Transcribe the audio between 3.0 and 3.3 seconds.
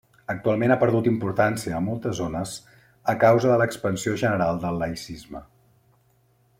a